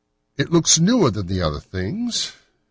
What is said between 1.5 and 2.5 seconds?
things?"